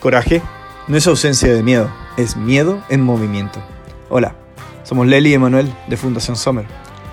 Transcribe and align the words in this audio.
Coraje 0.00 0.42
no 0.86 0.96
es 0.96 1.06
ausencia 1.06 1.52
de 1.52 1.62
miedo, 1.62 1.90
es 2.16 2.36
miedo 2.36 2.82
en 2.88 3.02
movimiento. 3.02 3.60
Hola, 4.08 4.34
somos 4.84 5.06
Leli 5.06 5.30
y 5.30 5.34
Emanuel 5.34 5.72
de 5.88 5.96
Fundación 5.96 6.36
Sommer. 6.36 6.66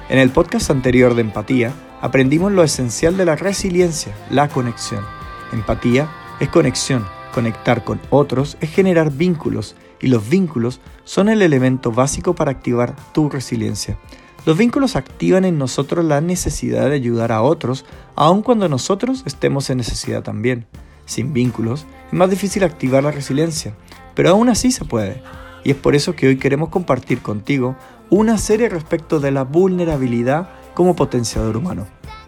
En 0.07 0.19
el 0.19 0.29
podcast 0.29 0.69
anterior 0.69 1.15
de 1.15 1.21
Empatía 1.21 1.73
aprendimos 2.01 2.51
lo 2.51 2.63
esencial 2.63 3.17
de 3.17 3.25
la 3.25 3.35
resiliencia, 3.35 4.15
la 4.29 4.47
conexión. 4.47 5.03
Empatía 5.51 6.09
es 6.39 6.49
conexión, 6.49 7.05
conectar 7.33 7.83
con 7.83 7.99
otros 8.09 8.57
es 8.61 8.69
generar 8.69 9.11
vínculos 9.11 9.75
y 9.99 10.07
los 10.07 10.29
vínculos 10.29 10.79
son 11.03 11.27
el 11.29 11.41
elemento 11.41 11.91
básico 11.91 12.35
para 12.35 12.51
activar 12.51 12.95
tu 13.13 13.29
resiliencia. 13.29 13.97
Los 14.45 14.57
vínculos 14.57 14.95
activan 14.95 15.43
en 15.43 15.57
nosotros 15.57 16.05
la 16.05 16.21
necesidad 16.21 16.89
de 16.89 16.95
ayudar 16.95 17.31
a 17.31 17.41
otros, 17.41 17.83
aun 18.15 18.43
cuando 18.43 18.69
nosotros 18.69 19.23
estemos 19.25 19.71
en 19.71 19.77
necesidad 19.77 20.21
también. 20.21 20.67
Sin 21.05 21.33
vínculos 21.33 21.87
es 22.07 22.13
más 22.13 22.29
difícil 22.29 22.63
activar 22.63 23.03
la 23.03 23.09
resiliencia, 23.09 23.73
pero 24.13 24.29
aún 24.29 24.49
así 24.49 24.71
se 24.71 24.85
puede. 24.85 25.23
Y 25.63 25.71
es 25.71 25.75
por 25.75 25.95
eso 25.95 26.15
que 26.15 26.27
hoy 26.27 26.37
queremos 26.37 26.69
compartir 26.69 27.23
contigo 27.23 27.75
una 28.11 28.37
serie 28.37 28.69
respecto 28.69 29.19
de 29.19 29.31
la 29.31 29.43
vulnerabilidad 29.43 30.49
como 30.75 30.95
potenciador 30.95 31.57
humano. 31.57 31.87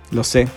Lo 0.09 0.23
sé, 0.23 0.47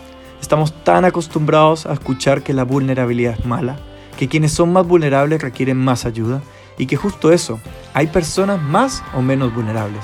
estamos 0.40 0.73
tan 0.82 1.04
acostumbrados 1.04 1.84
a 1.84 1.92
escuchar 1.92 2.42
que 2.42 2.54
la 2.54 2.65
vulnerabilidad 2.65 3.37
es 3.38 3.45
mala, 3.45 3.79
que 4.16 4.29
quienes 4.29 4.52
son 4.52 4.73
más 4.73 4.87
vulnerables 4.87 5.42
requieren 5.42 5.77
más 5.77 6.06
ayuda 6.06 6.40
y 6.79 6.87
que 6.87 6.96
justo 6.96 7.32
eso, 7.32 7.60
hay 7.92 8.06
personas 8.06 8.62
más 8.62 9.02
o 9.15 9.20
menos 9.20 9.54
vulnerables. 9.54 10.02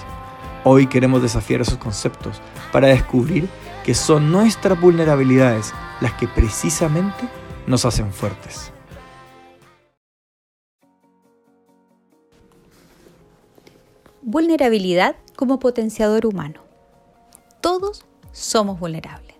Hoy 0.68 0.88
queremos 0.88 1.22
desafiar 1.22 1.60
esos 1.60 1.78
conceptos 1.78 2.40
para 2.72 2.88
descubrir 2.88 3.48
que 3.84 3.94
son 3.94 4.32
nuestras 4.32 4.80
vulnerabilidades 4.80 5.72
las 6.00 6.14
que 6.14 6.26
precisamente 6.26 7.28
nos 7.68 7.84
hacen 7.84 8.12
fuertes. 8.12 8.72
Vulnerabilidad 14.22 15.14
como 15.36 15.60
potenciador 15.60 16.26
humano. 16.26 16.62
Todos 17.60 18.04
somos 18.32 18.80
vulnerables. 18.80 19.36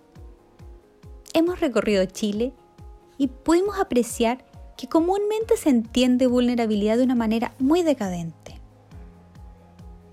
Hemos 1.33 1.59
recorrido 1.59 2.05
Chile 2.05 2.53
y 3.17 3.27
pudimos 3.27 3.77
apreciar 3.79 4.45
que 4.77 4.87
comúnmente 4.87 5.57
se 5.57 5.71
entiende 5.71 6.25
vulnerabilidad 6.25 6.95
de 6.95 7.03
una 7.03 7.15
manera 7.15 7.51
muy 7.59 7.83
decadente. 7.83 8.46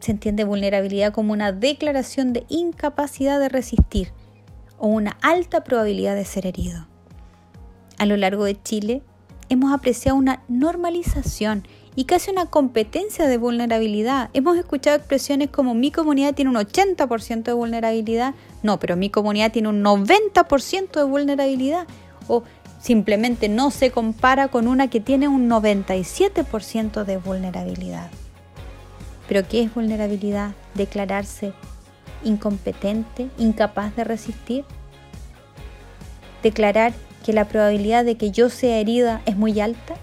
Se 0.05 0.11
entiende 0.11 0.45
vulnerabilidad 0.45 1.15
como 1.15 1.33
una 1.33 1.51
declaración 1.51 2.35
de 2.35 2.45
incapacidad 2.51 3.41
de 3.41 3.49
resistir 3.49 4.13
o 4.77 4.87
una 4.87 5.17
alta 5.23 5.65
probabilidad 5.65 6.15
de 6.15 6.27
ser 6.27 6.45
herido. 6.45 6.87
A 7.97 8.05
lo 8.05 8.19
largo 8.19 8.45
de 8.45 8.63
Chile 8.63 9.03
hemos 9.49 9.73
apreciado 9.73 10.19
una 10.19 10.43
normalización 10.47 11.67
y 11.97 12.05
casi 12.05 12.31
una 12.31 12.45
competencia 12.45 13.27
de 13.27 13.39
vulnerabilidad. 13.39 14.29
Hemos 14.35 14.59
escuchado 14.59 14.99
expresiones 14.99 15.49
como 15.49 15.73
mi 15.73 15.91
comunidad 15.91 16.35
tiene 16.35 16.51
un 16.51 16.57
80% 16.57 17.43
de 17.43 17.53
vulnerabilidad, 17.55 18.35
no, 18.63 18.79
pero 18.79 18.97
mi 18.97 19.09
comunidad 19.09 19.53
tiene 19.53 19.69
un 19.69 19.83
90% 19.83 20.93
de 20.93 21.05
vulnerabilidad 21.05 21.87
o 22.29 22.43
simplemente 22.79 23.49
no 23.49 23.71
se 23.71 23.91
compara 23.91 24.49
con 24.49 24.69
una 24.69 24.91
que 24.91 25.01
tiene 25.01 25.29
un 25.29 25.49
97% 25.49 27.05
de 27.05 27.17
vulnerabilidad. 27.17 28.11
¿Pero 29.29 29.47
qué 29.49 29.63
es 29.63 29.75
vulnerabilidad? 29.75 30.53
Declararse 30.75 31.53
incompetente, 32.25 33.31
incapaz 33.39 33.95
de 33.97 34.05
resistir. 34.05 34.65
Declarar 36.43 36.93
que 37.25 37.33
la 37.33 37.47
probabilidad 37.47 38.05
de 38.05 38.17
que 38.17 38.31
yo 38.31 38.51
sea 38.51 38.79
herida 38.79 39.23
es 39.25 39.37
muy 39.37 39.61
alta? 39.61 39.95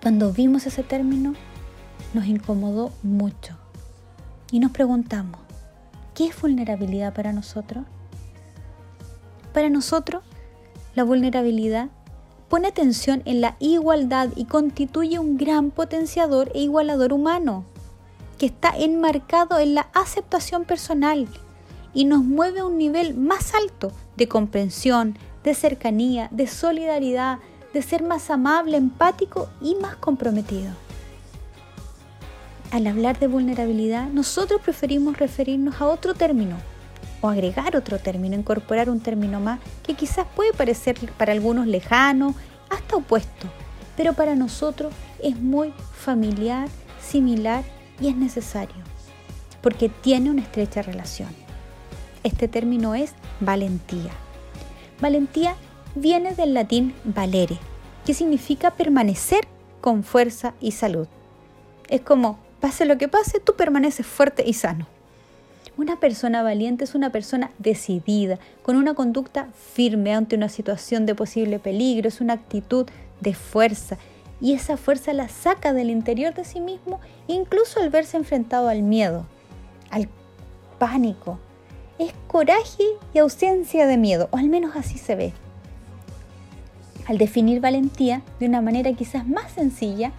Cuando 0.00 0.32
vimos 0.32 0.66
ese 0.66 0.82
término, 0.82 1.34
nos 2.12 2.26
incomodó 2.26 2.92
mucho 3.02 3.56
y 4.52 4.60
nos 4.60 4.70
preguntamos, 4.70 5.40
¿qué 6.14 6.26
es 6.26 6.40
vulnerabilidad 6.40 7.14
para 7.14 7.32
nosotros? 7.32 7.84
Para 9.52 9.70
nosotros, 9.70 10.22
la 10.94 11.02
vulnerabilidad 11.02 11.88
pone 12.48 12.68
atención 12.68 13.22
en 13.24 13.40
la 13.40 13.56
igualdad 13.58 14.30
y 14.36 14.44
constituye 14.44 15.18
un 15.18 15.36
gran 15.36 15.70
potenciador 15.70 16.50
e 16.54 16.60
igualador 16.60 17.12
humano, 17.12 17.64
que 18.38 18.46
está 18.46 18.70
enmarcado 18.76 19.58
en 19.58 19.74
la 19.74 19.88
aceptación 19.94 20.64
personal 20.64 21.28
y 21.92 22.04
nos 22.04 22.24
mueve 22.24 22.60
a 22.60 22.66
un 22.66 22.78
nivel 22.78 23.14
más 23.14 23.54
alto 23.54 23.92
de 24.16 24.28
comprensión, 24.28 25.16
de 25.42 25.54
cercanía, 25.54 26.28
de 26.30 26.46
solidaridad, 26.46 27.38
de 27.72 27.82
ser 27.82 28.02
más 28.02 28.30
amable, 28.30 28.76
empático 28.76 29.48
y 29.60 29.74
más 29.76 29.96
comprometido. 29.96 30.72
Al 32.70 32.86
hablar 32.86 33.18
de 33.18 33.28
vulnerabilidad, 33.28 34.08
nosotros 34.08 34.60
preferimos 34.60 35.18
referirnos 35.18 35.80
a 35.80 35.86
otro 35.86 36.14
término 36.14 36.56
o 37.24 37.28
agregar 37.30 37.74
otro 37.74 37.98
término, 37.98 38.36
incorporar 38.36 38.90
un 38.90 39.00
término 39.00 39.40
más 39.40 39.58
que 39.82 39.94
quizás 39.94 40.26
puede 40.36 40.52
parecer 40.52 40.98
para 41.16 41.32
algunos 41.32 41.66
lejano, 41.66 42.34
hasta 42.68 42.96
opuesto, 42.96 43.46
pero 43.96 44.12
para 44.12 44.34
nosotros 44.34 44.92
es 45.22 45.40
muy 45.40 45.72
familiar, 45.94 46.68
similar 47.00 47.64
y 47.98 48.08
es 48.08 48.16
necesario, 48.16 48.76
porque 49.62 49.88
tiene 49.88 50.30
una 50.30 50.42
estrecha 50.42 50.82
relación. 50.82 51.30
Este 52.24 52.46
término 52.46 52.94
es 52.94 53.14
valentía. 53.40 54.12
Valentía 55.00 55.54
viene 55.94 56.34
del 56.34 56.52
latín 56.52 56.94
valere, 57.04 57.56
que 58.04 58.12
significa 58.12 58.72
permanecer 58.72 59.48
con 59.80 60.04
fuerza 60.04 60.52
y 60.60 60.72
salud. 60.72 61.08
Es 61.88 62.02
como, 62.02 62.38
pase 62.60 62.84
lo 62.84 62.98
que 62.98 63.08
pase, 63.08 63.40
tú 63.40 63.54
permaneces 63.56 64.06
fuerte 64.06 64.44
y 64.46 64.52
sano. 64.52 64.86
Una 65.76 65.98
persona 65.98 66.44
valiente 66.44 66.84
es 66.84 66.94
una 66.94 67.10
persona 67.10 67.50
decidida, 67.58 68.38
con 68.62 68.76
una 68.76 68.94
conducta 68.94 69.48
firme 69.72 70.14
ante 70.14 70.36
una 70.36 70.48
situación 70.48 71.04
de 71.04 71.16
posible 71.16 71.58
peligro, 71.58 72.06
es 72.06 72.20
una 72.20 72.34
actitud 72.34 72.86
de 73.20 73.34
fuerza 73.34 73.98
y 74.40 74.52
esa 74.52 74.76
fuerza 74.76 75.12
la 75.12 75.28
saca 75.28 75.72
del 75.72 75.90
interior 75.90 76.32
de 76.34 76.44
sí 76.44 76.60
mismo 76.60 77.00
incluso 77.26 77.80
al 77.80 77.90
verse 77.90 78.16
enfrentado 78.16 78.68
al 78.68 78.82
miedo, 78.82 79.26
al 79.90 80.08
pánico, 80.78 81.40
es 81.98 82.12
coraje 82.28 82.84
y 83.12 83.18
ausencia 83.18 83.86
de 83.86 83.96
miedo, 83.96 84.28
o 84.30 84.36
al 84.36 84.48
menos 84.48 84.76
así 84.76 84.98
se 84.98 85.16
ve. 85.16 85.32
Al 87.06 87.18
definir 87.18 87.60
valentía 87.60 88.22
de 88.38 88.46
una 88.46 88.60
manera 88.60 88.92
quizás 88.92 89.26
más 89.26 89.52
sencilla, 89.52 90.12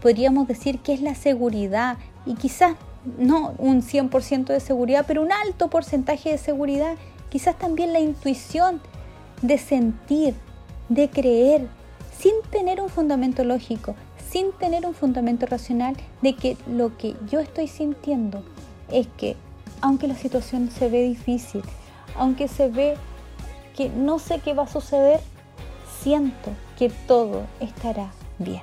podríamos 0.00 0.46
decir 0.46 0.78
que 0.78 0.92
es 0.92 1.00
la 1.00 1.14
seguridad 1.14 1.96
y 2.24 2.34
quizás 2.34 2.74
no 3.18 3.54
un 3.58 3.82
100% 3.82 4.46
de 4.46 4.60
seguridad, 4.60 5.04
pero 5.06 5.22
un 5.22 5.32
alto 5.32 5.68
porcentaje 5.68 6.30
de 6.30 6.38
seguridad, 6.38 6.96
quizás 7.30 7.58
también 7.58 7.92
la 7.92 8.00
intuición 8.00 8.80
de 9.42 9.58
sentir, 9.58 10.34
de 10.88 11.10
creer, 11.10 11.68
sin 12.18 12.34
tener 12.50 12.80
un 12.80 12.88
fundamento 12.88 13.44
lógico, 13.44 13.94
sin 14.30 14.52
tener 14.52 14.86
un 14.86 14.94
fundamento 14.94 15.46
racional 15.46 15.96
de 16.20 16.34
que 16.34 16.56
lo 16.66 16.96
que 16.96 17.16
yo 17.28 17.40
estoy 17.40 17.68
sintiendo 17.68 18.42
es 18.90 19.06
que 19.16 19.36
aunque 19.80 20.06
la 20.06 20.14
situación 20.14 20.70
se 20.70 20.88
ve 20.88 21.02
difícil, 21.02 21.62
aunque 22.16 22.46
se 22.48 22.68
ve 22.68 22.94
que 23.76 23.88
no 23.88 24.18
sé 24.18 24.38
qué 24.38 24.54
va 24.54 24.64
a 24.64 24.68
suceder, 24.68 25.20
siento 26.02 26.50
que 26.78 26.90
todo 27.06 27.46
estará 27.60 28.12
bien. 28.38 28.62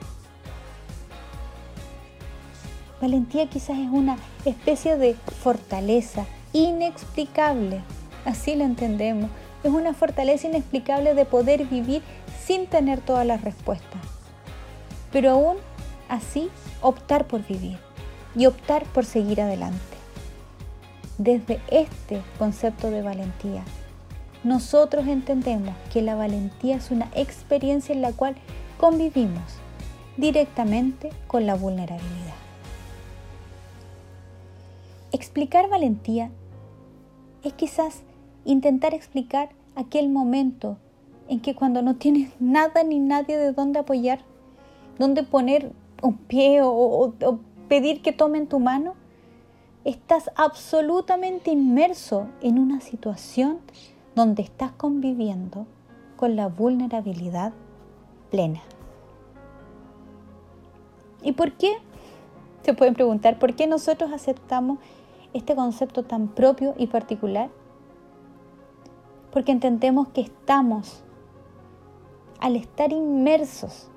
Valentía 3.02 3.48
quizás 3.48 3.78
es 3.78 3.90
una 3.90 4.18
especie 4.46 4.98
de 4.98 5.16
fortaleza 5.42 6.26
inexplicable, 6.52 7.82
así 8.26 8.56
lo 8.56 8.66
entendemos. 8.66 9.30
Es 9.64 9.72
una 9.72 9.94
fortaleza 9.94 10.48
inexplicable 10.48 11.14
de 11.14 11.26
poder 11.26 11.66
vivir 11.66 12.02
sin 12.46 12.68
tener 12.68 13.00
todas 13.00 13.26
las 13.26 13.42
respuestas, 13.42 14.02
pero 15.12 15.32
aún 15.32 15.58
así 16.10 16.50
optar 16.82 17.26
por 17.26 17.46
vivir 17.46 17.78
y 18.36 18.46
optar 18.46 18.84
por 18.86 19.06
seguir 19.06 19.42
adelante 19.42 19.80
desde 21.18 21.60
este 21.70 22.22
concepto 22.38 22.90
de 22.90 23.02
valentía. 23.02 23.64
Nosotros 24.44 25.08
entendemos 25.08 25.76
que 25.92 26.02
la 26.02 26.16
valentía 26.16 26.78
es 26.78 26.92
una 26.92 27.10
experiencia 27.14 27.94
en 27.94 28.02
la 28.02 28.14
cual 28.14 28.36
convivimos 28.78 29.44
directamente 30.16 31.12
con 31.28 31.46
la 31.46 31.56
vulnerabilidad. 31.56 32.49
Explicar 35.12 35.70
valentía 35.70 36.32
es 37.44 37.54
quizás 37.54 38.04
intentar 38.46 38.94
explicar 38.94 39.50
aquel 39.76 40.10
momento 40.10 40.78
en 41.28 41.40
que 41.40 41.56
cuando 41.56 41.82
no 41.82 41.96
tienes 41.96 42.32
nada 42.40 42.84
ni 42.84 43.00
nadie 43.00 43.38
de 43.38 43.54
dónde 43.54 43.80
apoyar, 43.80 44.20
dónde 44.98 45.24
poner 45.24 45.72
un 46.02 46.16
pie 46.16 46.62
o, 46.64 47.14
pedir 47.68 48.02
que 48.02 48.12
tomen 48.12 48.48
tu 48.48 48.60
mano, 48.60 48.96
estás 49.84 50.32
absolutamente 50.36 51.52
inmerso 51.52 52.28
en 52.42 52.58
una 52.58 52.82
situación 52.82 53.60
donde 54.16 54.42
estás 54.42 54.72
conviviendo 54.72 55.68
con 56.18 56.36
la 56.36 56.48
vulnerabilidad 56.48 57.54
plena. 58.32 58.62
¿Y 61.22 61.34
por 61.34 61.54
qué? 61.54 61.74
Se 62.64 62.74
pueden 62.74 62.94
preguntar, 62.94 63.40
¿por 63.40 63.56
qué 63.56 63.68
nosotros 63.68 64.12
aceptamos 64.12 64.80
este 65.34 65.56
concepto 65.56 66.04
tan 66.04 66.28
propio 66.28 66.74
y 66.78 66.88
particular? 66.88 67.50
Porque 69.32 69.52
entendemos 69.52 70.08
que 70.10 70.22
estamos, 70.22 71.04
al 72.40 72.56
estar 72.56 72.92
inmersos 72.92 73.90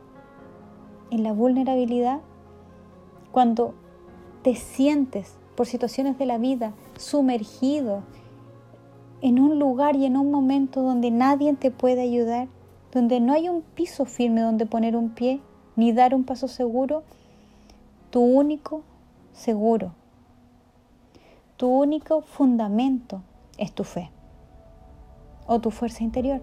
en 1.10 1.22
la 1.22 1.32
vulnerabilidad, 1.32 2.20
cuando 3.30 3.74
te 4.42 4.54
sientes 4.54 5.36
por 5.56 5.66
situaciones 5.66 6.18
de 6.18 6.26
la 6.26 6.38
vida 6.38 6.72
sumergido 6.98 8.02
en 9.20 9.38
un 9.38 9.58
lugar 9.58 9.96
y 9.96 10.04
en 10.04 10.16
un 10.16 10.30
momento 10.30 10.82
donde 10.82 11.10
nadie 11.10 11.54
te 11.54 11.70
puede 11.70 12.02
ayudar, 12.02 12.48
donde 12.92 13.20
no 13.20 13.32
hay 13.32 13.48
un 13.48 13.62
piso 13.62 14.04
firme 14.04 14.40
donde 14.40 14.66
poner 14.66 14.96
un 14.96 15.10
pie, 15.10 15.40
ni 15.76 15.92
dar 15.92 16.14
un 16.14 16.24
paso 16.24 16.48
seguro, 16.48 17.04
tu 18.10 18.20
único 18.20 18.82
seguro, 19.32 19.94
tu 21.62 21.68
único 21.68 22.22
fundamento 22.22 23.22
es 23.56 23.72
tu 23.72 23.84
fe 23.84 24.10
o 25.46 25.60
tu 25.60 25.70
fuerza 25.70 26.02
interior. 26.02 26.42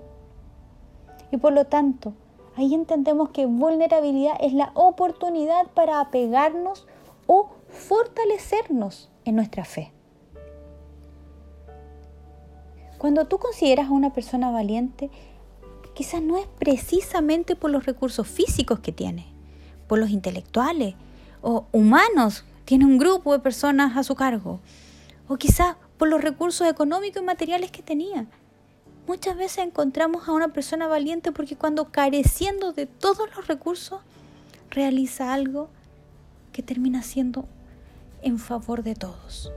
Y 1.30 1.36
por 1.36 1.52
lo 1.52 1.66
tanto, 1.66 2.14
ahí 2.56 2.74
entendemos 2.74 3.32
que 3.32 3.46
vulnerabilidad 3.46 4.38
es 4.40 4.54
la 4.54 4.72
oportunidad 4.76 5.68
para 5.74 6.00
apegarnos 6.00 6.88
o 7.28 7.50
fortalecernos 7.68 9.10
en 9.26 9.36
nuestra 9.36 9.66
fe. 9.66 9.92
Cuando 12.98 13.28
tú 13.28 13.40
consideras 13.40 13.90
a 13.90 13.92
una 13.92 14.14
persona 14.14 14.52
valiente, 14.52 15.10
quizás 15.96 16.22
no 16.22 16.38
es 16.38 16.48
precisamente 16.60 17.58
por 17.58 17.72
los 17.72 17.86
recursos 17.86 18.26
físicos 18.26 18.80
que 18.80 18.94
tiene, 18.94 19.26
por 19.86 20.00
los 20.00 20.12
intelectuales 20.12 20.96
o 21.42 21.66
humanos, 21.74 22.46
tiene 22.64 22.86
un 22.86 22.98
grupo 22.98 23.34
de 23.34 23.40
personas 23.40 23.98
a 23.98 24.04
su 24.04 24.16
cargo, 24.16 24.62
o 25.30 25.38
quizás 25.38 25.78
por 25.98 26.10
los 26.10 26.22
recursos 26.22 26.68
económicos 26.68 27.22
y 27.22 27.26
materiales 27.26 27.72
que 27.72 27.84
tenía. 27.84 28.26
Muchas 29.08 29.38
veces 29.38 29.60
encontramos 29.60 30.28
a 30.28 30.34
una 30.34 30.50
persona 30.50 30.88
valiente 30.88 31.32
porque 31.32 31.56
cuando 31.56 31.92
careciendo 31.92 32.74
de 32.74 32.88
todos 32.88 33.30
los 33.36 33.48
recursos, 33.48 34.02
realiza 34.72 35.34
algo 35.34 35.70
que 36.52 36.64
termina 36.64 37.04
siendo 37.04 37.46
en 38.22 38.40
favor 38.40 38.84
de 38.84 38.96
todos. 38.96 39.52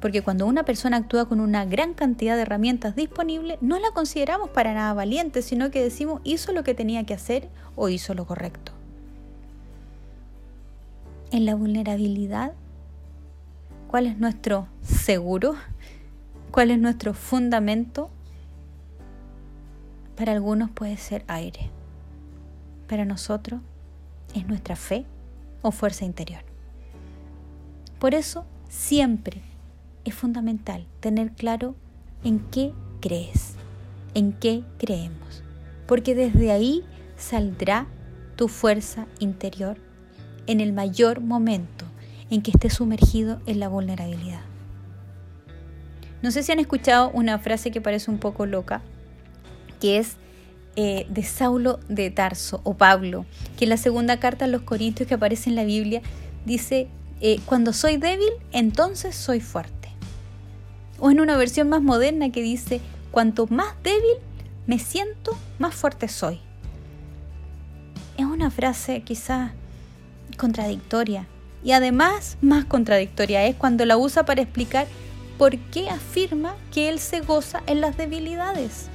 Porque 0.00 0.22
cuando 0.22 0.46
una 0.46 0.64
persona 0.64 0.98
actúa 0.98 1.28
con 1.28 1.40
una 1.40 1.64
gran 1.64 1.94
cantidad 1.94 2.36
de 2.36 2.42
herramientas 2.42 2.94
disponibles, 2.94 3.58
no 3.60 3.80
la 3.80 3.90
consideramos 3.90 4.50
para 4.50 4.74
nada 4.74 4.94
valiente, 4.94 5.42
sino 5.42 5.70
que 5.72 5.82
decimos 5.82 6.20
hizo 6.22 6.52
lo 6.52 6.62
que 6.62 6.74
tenía 6.74 7.04
que 7.04 7.14
hacer 7.14 7.48
o 7.74 7.88
hizo 7.88 8.14
lo 8.14 8.26
correcto. 8.26 8.72
En 11.32 11.44
la 11.44 11.56
vulnerabilidad, 11.56 12.52
¿cuál 13.96 14.08
es 14.08 14.18
nuestro 14.18 14.68
seguro? 14.82 15.54
¿Cuál 16.50 16.70
es 16.70 16.78
nuestro 16.78 17.14
fundamento? 17.14 18.10
Para 20.16 20.32
algunos 20.32 20.70
puede 20.70 20.98
ser 20.98 21.24
aire. 21.28 21.70
Para 22.88 23.06
nosotros 23.06 23.62
es 24.34 24.46
nuestra 24.46 24.76
fe 24.76 25.06
o 25.62 25.70
fuerza 25.70 26.04
interior. 26.04 26.42
Por 27.98 28.14
eso 28.14 28.44
siempre 28.68 29.40
es 30.04 30.14
fundamental 30.14 30.86
tener 31.00 31.32
claro 31.32 31.74
en 32.22 32.40
qué 32.50 32.74
crees, 33.00 33.54
en 34.12 34.34
qué 34.34 34.62
creemos, 34.76 35.42
porque 35.86 36.14
desde 36.14 36.52
ahí 36.52 36.84
saldrá 37.16 37.86
tu 38.36 38.48
fuerza 38.48 39.06
interior 39.20 39.78
en 40.46 40.60
el 40.60 40.74
mayor 40.74 41.22
momento 41.22 41.86
en 42.30 42.42
que 42.42 42.50
estés 42.50 42.74
sumergido 42.74 43.40
en 43.46 43.60
la 43.60 43.68
vulnerabilidad. 43.68 44.40
No 46.22 46.30
sé 46.30 46.42
si 46.42 46.52
han 46.52 46.58
escuchado 46.58 47.10
una 47.10 47.38
frase 47.38 47.70
que 47.70 47.80
parece 47.80 48.10
un 48.10 48.18
poco 48.18 48.46
loca, 48.46 48.82
que 49.80 49.98
es 49.98 50.16
eh, 50.76 51.06
de 51.08 51.22
Saulo 51.22 51.78
de 51.88 52.10
Tarso 52.10 52.60
o 52.64 52.74
Pablo, 52.74 53.26
que 53.56 53.64
en 53.64 53.70
la 53.70 53.76
segunda 53.76 54.18
carta 54.18 54.46
a 54.46 54.48
los 54.48 54.62
Corintios 54.62 55.08
que 55.08 55.14
aparece 55.14 55.50
en 55.50 55.56
la 55.56 55.64
Biblia 55.64 56.02
dice, 56.44 56.88
eh, 57.20 57.40
cuando 57.46 57.72
soy 57.72 57.96
débil, 57.96 58.28
entonces 58.52 59.14
soy 59.14 59.40
fuerte. 59.40 59.88
O 60.98 61.10
en 61.10 61.20
una 61.20 61.36
versión 61.36 61.68
más 61.68 61.82
moderna 61.82 62.30
que 62.30 62.42
dice, 62.42 62.80
cuanto 63.10 63.46
más 63.46 63.74
débil 63.82 64.16
me 64.66 64.78
siento, 64.78 65.36
más 65.58 65.74
fuerte 65.74 66.08
soy. 66.08 66.40
Es 68.16 68.24
una 68.24 68.50
frase 68.50 69.02
quizás 69.02 69.52
contradictoria 70.38 71.26
y 71.66 71.72
además 71.72 72.38
más 72.40 72.64
contradictoria 72.64 73.44
es 73.44 73.56
cuando 73.56 73.84
la 73.84 73.98
usa 73.98 74.24
para 74.24 74.40
explicar 74.40 74.86
por 75.36 75.58
qué 75.58 75.90
afirma 75.90 76.54
que 76.72 76.88
él 76.88 76.98
se 76.98 77.20
goza 77.20 77.62
en 77.66 77.82
las 77.82 77.98
debilidades 77.98 78.88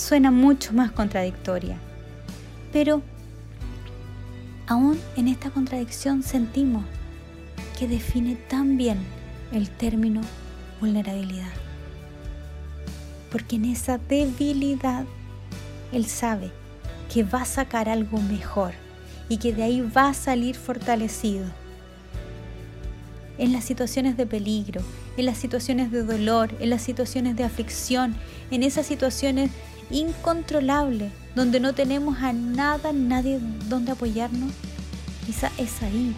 suena 0.00 0.30
mucho 0.30 0.72
más 0.72 0.90
contradictoria. 0.90 1.76
Pero 2.72 3.02
aún 4.66 4.98
en 5.16 5.28
esta 5.28 5.50
contradicción 5.50 6.22
sentimos 6.22 6.84
que 7.78 7.86
define 7.86 8.36
tan 8.36 8.76
bien 8.76 8.98
el 9.52 9.70
término 9.70 10.22
vulnerabilidad. 10.80 11.52
Porque 13.30 13.56
en 13.56 13.66
esa 13.66 13.98
debilidad 13.98 15.04
Él 15.92 16.06
sabe 16.06 16.50
que 17.12 17.22
va 17.22 17.42
a 17.42 17.44
sacar 17.44 17.88
algo 17.88 18.20
mejor 18.20 18.72
y 19.30 19.38
que 19.38 19.54
de 19.54 19.62
ahí 19.62 19.80
va 19.80 20.08
a 20.08 20.14
salir 20.14 20.56
fortalecido. 20.56 21.46
En 23.38 23.52
las 23.52 23.64
situaciones 23.64 24.18
de 24.18 24.26
peligro, 24.26 24.82
en 25.16 25.24
las 25.24 25.38
situaciones 25.38 25.90
de 25.90 26.02
dolor, 26.02 26.50
en 26.60 26.68
las 26.68 26.82
situaciones 26.82 27.36
de 27.36 27.44
aflicción, 27.44 28.16
en 28.50 28.64
esas 28.64 28.86
situaciones 28.86 29.50
incontrolable, 29.88 31.12
donde 31.34 31.60
no 31.60 31.72
tenemos 31.72 32.18
a 32.18 32.32
nada, 32.32 32.92
nadie 32.92 33.40
donde 33.68 33.92
apoyarnos, 33.92 34.52
quizá 35.24 35.50
es 35.56 35.80
ahí 35.82 36.12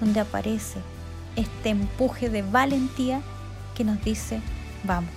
donde 0.00 0.20
aparece 0.20 0.80
este 1.36 1.68
empuje 1.68 2.28
de 2.28 2.42
valentía 2.42 3.22
que 3.76 3.84
nos 3.84 4.02
dice, 4.02 4.40
vamos, 4.82 5.12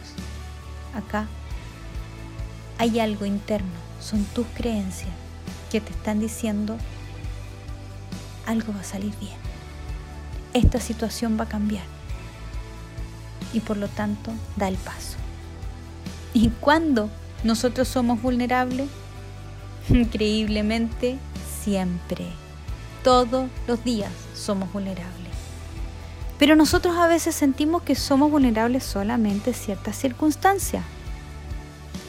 acá 0.93 1.27
hay 2.77 2.99
algo 2.99 3.25
interno, 3.25 3.67
son 3.99 4.23
tus 4.35 4.45
creencias 4.55 5.09
que 5.71 5.81
te 5.81 5.91
están 5.91 6.19
diciendo, 6.19 6.77
algo 8.49 8.73
va 8.73 8.81
a 8.81 8.83
salir 8.83 9.13
bien, 9.19 9.37
esta 10.53 10.79
situación 10.79 11.37
va 11.39 11.43
a 11.43 11.49
cambiar 11.49 11.85
y 13.53 13.59
por 13.61 13.77
lo 13.77 13.87
tanto 13.87 14.31
da 14.55 14.67
el 14.67 14.77
paso. 14.77 15.17
¿Y 16.33 16.49
cuando 16.49 17.09
nosotros 17.43 17.87
somos 17.87 18.21
vulnerables, 18.21 18.89
increíblemente, 19.89 21.17
siempre. 21.63 22.25
Todos 23.03 23.49
los 23.67 23.83
días 23.83 24.11
somos 24.35 24.71
vulnerables. 24.73 25.29
Pero 26.37 26.55
nosotros 26.55 26.97
a 26.97 27.07
veces 27.07 27.35
sentimos 27.35 27.83
que 27.83 27.95
somos 27.95 28.31
vulnerables 28.31 28.83
solamente 28.83 29.51
en 29.51 29.55
ciertas 29.55 29.97
circunstancias. 29.97 30.83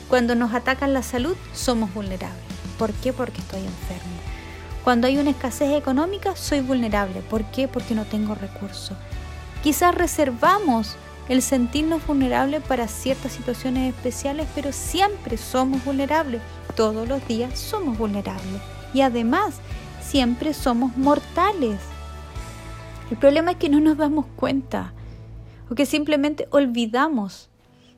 Cuando 0.08 0.34
nos 0.34 0.54
atacan 0.54 0.92
la 0.92 1.02
salud, 1.02 1.36
somos 1.52 1.92
vulnerables. 1.94 2.40
¿Por 2.78 2.92
qué? 2.94 3.12
Porque 3.12 3.40
estoy 3.40 3.60
enfermo. 3.60 4.19
Cuando 4.84 5.06
hay 5.06 5.18
una 5.18 5.30
escasez 5.30 5.76
económica, 5.76 6.36
soy 6.36 6.60
vulnerable. 6.60 7.20
¿Por 7.20 7.44
qué? 7.44 7.68
Porque 7.68 7.94
no 7.94 8.04
tengo 8.04 8.34
recursos. 8.34 8.96
Quizás 9.62 9.94
reservamos 9.94 10.96
el 11.28 11.42
sentirnos 11.42 12.06
vulnerables 12.06 12.62
para 12.62 12.88
ciertas 12.88 13.32
situaciones 13.32 13.94
especiales, 13.94 14.48
pero 14.54 14.72
siempre 14.72 15.36
somos 15.36 15.84
vulnerables. 15.84 16.40
Todos 16.74 17.06
los 17.06 17.26
días 17.28 17.58
somos 17.58 17.98
vulnerables. 17.98 18.60
Y 18.94 19.02
además, 19.02 19.60
siempre 20.00 20.54
somos 20.54 20.96
mortales. 20.96 21.78
El 23.10 23.18
problema 23.18 23.52
es 23.52 23.56
que 23.58 23.68
no 23.68 23.80
nos 23.80 23.96
damos 23.96 24.26
cuenta 24.36 24.92
o 25.70 25.74
que 25.74 25.86
simplemente 25.86 26.48
olvidamos. 26.50 27.48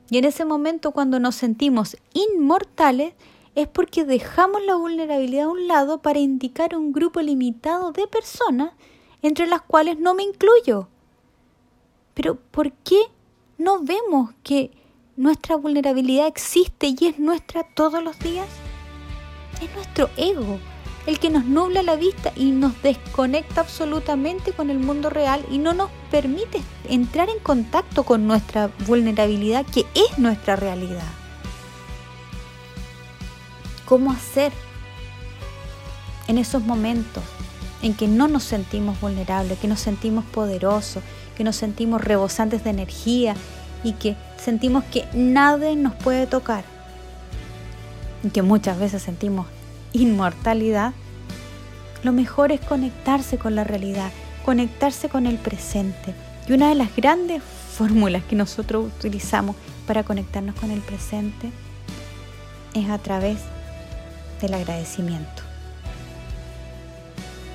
Y 0.09 0.17
en 0.17 0.25
ese 0.25 0.45
momento 0.45 0.91
cuando 0.91 1.19
nos 1.19 1.35
sentimos 1.35 1.97
inmortales 2.13 3.13
es 3.55 3.67
porque 3.67 4.05
dejamos 4.05 4.63
la 4.63 4.75
vulnerabilidad 4.75 5.45
a 5.45 5.49
un 5.49 5.67
lado 5.67 6.01
para 6.01 6.19
indicar 6.19 6.75
un 6.75 6.91
grupo 6.91 7.21
limitado 7.21 7.91
de 7.91 8.07
personas 8.07 8.73
entre 9.21 9.47
las 9.47 9.61
cuales 9.61 9.99
no 9.99 10.13
me 10.13 10.23
incluyo. 10.23 10.87
Pero 12.13 12.35
¿por 12.35 12.71
qué 12.71 13.07
¿No 13.57 13.79
vemos 13.79 14.31
que 14.41 14.71
nuestra 15.15 15.55
vulnerabilidad 15.55 16.25
existe 16.25 16.87
y 16.87 17.05
es 17.05 17.19
nuestra 17.19 17.63
todos 17.63 18.03
los 18.03 18.17
días? 18.17 18.47
Es 19.61 19.73
nuestro 19.75 20.09
ego 20.17 20.59
el 21.05 21.19
que 21.19 21.29
nos 21.29 21.45
nubla 21.45 21.83
la 21.83 21.95
vista 21.95 22.33
y 22.35 22.51
nos 22.51 22.81
desconecta 22.81 23.61
absolutamente 23.61 24.53
con 24.53 24.69
el 24.69 24.79
mundo 24.79 25.09
real 25.09 25.45
y 25.51 25.59
no 25.59 25.73
nos 25.73 25.91
permite 26.09 26.61
entrar 26.89 27.29
en 27.29 27.39
contacto 27.39 28.03
con 28.03 28.25
nuestra 28.25 28.71
vulnerabilidad 28.87 29.65
que 29.67 29.85
es 29.93 30.17
nuestra 30.17 30.55
realidad. 30.55 31.22
¿Cómo 33.93 34.11
hacer 34.11 34.51
en 36.27 36.39
esos 36.39 36.63
momentos 36.63 37.23
en 37.83 37.93
que 37.93 38.07
no 38.07 38.27
nos 38.27 38.41
sentimos 38.41 38.99
vulnerables, 38.99 39.59
que 39.59 39.67
nos 39.67 39.81
sentimos 39.81 40.25
poderosos, 40.25 41.03
que 41.37 41.43
nos 41.43 41.57
sentimos 41.57 42.01
rebosantes 42.01 42.63
de 42.63 42.71
energía 42.71 43.35
y 43.83 43.93
que 43.93 44.15
sentimos 44.43 44.83
que 44.85 45.07
nadie 45.13 45.75
nos 45.75 45.93
puede 45.93 46.25
tocar? 46.25 46.63
Y 48.23 48.29
que 48.31 48.41
muchas 48.41 48.79
veces 48.79 49.03
sentimos 49.03 49.45
inmortalidad, 49.91 50.93
lo 52.01 52.13
mejor 52.13 52.51
es 52.51 52.61
conectarse 52.61 53.37
con 53.37 53.53
la 53.53 53.63
realidad, 53.63 54.09
conectarse 54.43 55.07
con 55.07 55.27
el 55.27 55.37
presente. 55.37 56.15
Y 56.47 56.53
una 56.53 56.69
de 56.69 56.75
las 56.75 56.95
grandes 56.95 57.43
fórmulas 57.77 58.23
que 58.23 58.35
nosotros 58.35 58.87
utilizamos 58.87 59.55
para 59.85 60.01
conectarnos 60.03 60.55
con 60.55 60.71
el 60.71 60.81
presente 60.81 61.51
es 62.73 62.89
a 62.89 62.97
través 62.97 63.37
del 64.43 64.53
agradecimiento. 64.55 65.41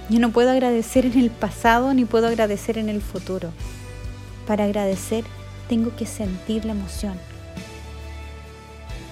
Yo 0.09 0.19
no 0.21 0.31
puedo 0.31 0.51
agradecer 0.51 1.05
en 1.05 1.19
el 1.19 1.31
pasado 1.31 1.93
ni 1.93 2.07
puedo 2.07 2.27
agradecer 2.27 2.79
en 2.79 2.89
el 2.89 3.03
futuro. 3.03 3.53
Para 4.47 4.65
agradecer 4.65 5.25
tengo 5.69 5.95
que 5.95 6.07
sentir 6.07 6.65
la 6.65 6.73
emoción 6.73 7.19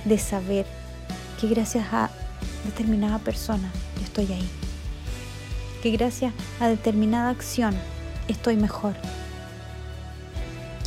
de 0.06 0.18
saber 0.18 0.64
que 1.38 1.48
gracias 1.48 1.92
a 1.92 2.10
determinada 2.64 3.18
persona, 3.18 3.70
estoy 4.02 4.32
ahí. 4.32 4.48
Que 5.82 5.90
gracias 5.90 6.32
a 6.60 6.68
determinada 6.68 7.28
acción 7.28 7.74
estoy 8.26 8.56
mejor. 8.56 8.94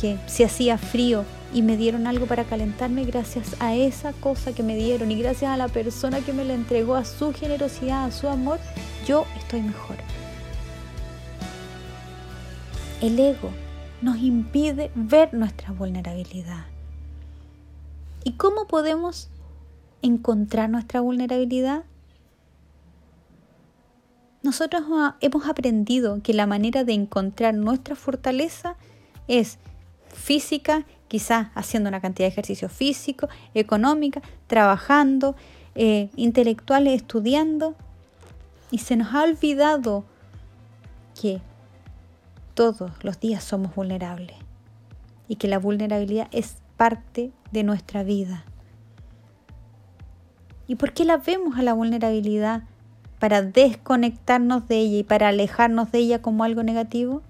Que 0.00 0.18
si 0.26 0.42
hacía 0.42 0.76
frío 0.76 1.24
y 1.52 1.62
me 1.62 1.76
dieron 1.76 2.06
algo 2.06 2.26
para 2.26 2.44
calentarme, 2.44 3.04
gracias 3.04 3.56
a 3.60 3.74
esa 3.74 4.12
cosa 4.12 4.52
que 4.52 4.62
me 4.62 4.76
dieron 4.76 5.10
y 5.10 5.18
gracias 5.20 5.50
a 5.50 5.56
la 5.56 5.68
persona 5.68 6.20
que 6.20 6.32
me 6.32 6.44
la 6.44 6.54
entregó, 6.54 6.94
a 6.94 7.04
su 7.04 7.32
generosidad, 7.32 8.04
a 8.04 8.12
su 8.12 8.28
amor, 8.28 8.58
yo 9.06 9.26
estoy 9.38 9.62
mejor. 9.62 9.96
El 13.00 13.18
ego 13.18 13.50
nos 14.02 14.18
impide 14.18 14.90
ver 14.94 15.34
nuestra 15.34 15.72
vulnerabilidad. 15.72 16.66
¿Y 18.22 18.32
cómo 18.32 18.66
podemos 18.66 19.28
encontrar 20.02 20.70
nuestra 20.70 21.00
vulnerabilidad? 21.00 21.84
Nosotros 24.42 24.82
hemos 25.20 25.46
aprendido 25.46 26.22
que 26.22 26.32
la 26.32 26.46
manera 26.46 26.84
de 26.84 26.92
encontrar 26.92 27.54
nuestra 27.54 27.94
fortaleza 27.94 28.76
es 29.28 29.58
física, 30.14 30.86
quizás 31.10 31.48
haciendo 31.56 31.88
una 31.88 32.00
cantidad 32.00 32.28
de 32.28 32.32
ejercicio 32.32 32.68
físico, 32.68 33.28
económica, 33.52 34.22
trabajando, 34.46 35.34
eh, 35.74 36.08
intelectuales, 36.14 36.94
estudiando. 36.94 37.74
Y 38.70 38.78
se 38.78 38.94
nos 38.94 39.12
ha 39.12 39.24
olvidado 39.24 40.04
que 41.20 41.40
todos 42.54 42.92
los 43.02 43.18
días 43.18 43.42
somos 43.42 43.74
vulnerables 43.74 44.36
y 45.26 45.34
que 45.34 45.48
la 45.48 45.58
vulnerabilidad 45.58 46.28
es 46.30 46.58
parte 46.76 47.32
de 47.50 47.64
nuestra 47.64 48.04
vida. 48.04 48.44
¿Y 50.68 50.76
por 50.76 50.92
qué 50.92 51.04
la 51.04 51.16
vemos 51.16 51.58
a 51.58 51.62
la 51.62 51.72
vulnerabilidad 51.72 52.62
para 53.18 53.42
desconectarnos 53.42 54.68
de 54.68 54.78
ella 54.78 54.98
y 54.98 55.02
para 55.02 55.26
alejarnos 55.26 55.90
de 55.90 55.98
ella 55.98 56.22
como 56.22 56.44
algo 56.44 56.62
negativo? 56.62 57.22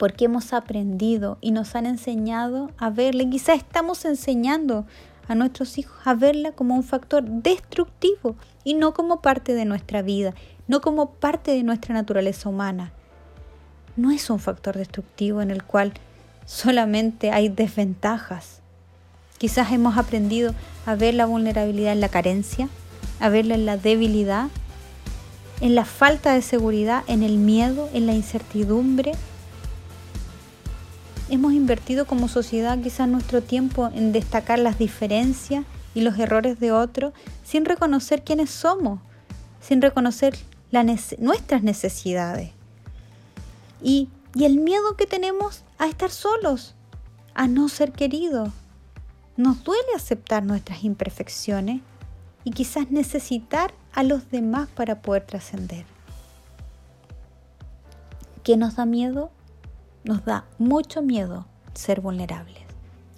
Porque 0.00 0.24
hemos 0.24 0.52
aprendido 0.52 1.38
y 1.40 1.52
nos 1.52 1.76
han 1.76 1.86
enseñado 1.86 2.72
a 2.78 2.90
verla. 2.90 3.22
Y 3.22 3.30
quizás 3.30 3.58
estamos 3.58 4.04
enseñando 4.04 4.86
a 5.28 5.36
nuestros 5.36 5.78
hijos 5.78 5.96
a 6.04 6.14
verla 6.14 6.50
como 6.52 6.74
un 6.74 6.82
factor 6.82 7.22
destructivo 7.22 8.34
y 8.64 8.74
no 8.74 8.94
como 8.94 9.20
parte 9.20 9.54
de 9.54 9.64
nuestra 9.64 10.02
vida, 10.02 10.34
no 10.66 10.80
como 10.80 11.10
parte 11.10 11.50
de 11.52 11.62
nuestra 11.62 11.94
naturaleza 11.94 12.48
humana. 12.48 12.92
No 13.96 14.10
es 14.10 14.30
un 14.30 14.40
factor 14.40 14.76
destructivo 14.76 15.42
en 15.42 15.50
el 15.50 15.62
cual 15.62 15.92
solamente 16.46 17.30
hay 17.30 17.50
desventajas 17.50 18.60
Quizás 19.40 19.72
hemos 19.72 19.96
aprendido 19.96 20.54
a 20.84 20.94
ver 20.96 21.14
la 21.14 21.24
vulnerabilidad 21.24 21.94
en 21.94 22.02
la 22.02 22.10
carencia, 22.10 22.68
a 23.20 23.30
verla 23.30 23.54
en 23.54 23.64
la 23.64 23.78
debilidad, 23.78 24.48
en 25.62 25.74
la 25.74 25.86
falta 25.86 26.34
de 26.34 26.42
seguridad, 26.42 27.04
en 27.06 27.22
el 27.22 27.38
miedo, 27.38 27.88
en 27.94 28.04
la 28.04 28.12
incertidumbre. 28.12 29.12
Hemos 31.30 31.52
invertido 31.52 32.06
como 32.06 32.26
sociedad 32.26 32.76
quizás 32.82 33.06
nuestro 33.06 33.40
tiempo 33.40 33.88
en 33.94 34.10
destacar 34.10 34.58
las 34.58 34.78
diferencias 34.78 35.64
y 35.94 36.00
los 36.00 36.18
errores 36.18 36.58
de 36.58 36.72
otros 36.72 37.12
sin 37.44 37.64
reconocer 37.64 38.24
quiénes 38.24 38.50
somos, 38.50 38.98
sin 39.60 39.80
reconocer 39.80 40.36
nuestras 41.20 41.62
necesidades. 41.62 42.50
Y, 43.80 44.08
y 44.34 44.44
el 44.44 44.58
miedo 44.58 44.96
que 44.96 45.06
tenemos 45.06 45.62
a 45.78 45.86
estar 45.86 46.10
solos, 46.10 46.74
a 47.34 47.46
no 47.46 47.68
ser 47.68 47.92
queridos, 47.92 48.48
nos 49.36 49.62
duele 49.62 49.88
aceptar 49.94 50.42
nuestras 50.42 50.82
imperfecciones 50.82 51.80
y 52.42 52.50
quizás 52.50 52.90
necesitar 52.90 53.72
a 53.92 54.02
los 54.02 54.32
demás 54.32 54.68
para 54.68 55.00
poder 55.00 55.26
trascender. 55.26 55.84
¿Qué 58.42 58.56
nos 58.56 58.74
da 58.74 58.84
miedo? 58.84 59.30
Nos 60.04 60.24
da 60.24 60.44
mucho 60.58 61.02
miedo 61.02 61.46
ser 61.74 62.00
vulnerables. 62.00 62.62